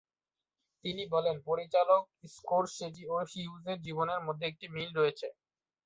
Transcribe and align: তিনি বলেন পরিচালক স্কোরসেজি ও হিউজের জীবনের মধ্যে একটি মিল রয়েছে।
তিনি 0.85 1.03
বলেন 1.13 1.35
পরিচালক 1.47 2.03
স্কোরসেজি 2.31 3.03
ও 3.07 3.27
হিউজের 3.31 3.77
জীবনের 3.85 4.19
মধ্যে 4.27 4.45
একটি 4.47 4.65
মিল 4.75 4.89
রয়েছে। 4.95 5.27